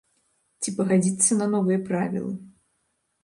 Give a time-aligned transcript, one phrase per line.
[0.61, 2.31] Ці пагадзіцца на новыя правілы.